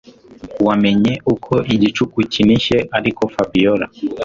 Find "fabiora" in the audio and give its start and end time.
3.33-3.85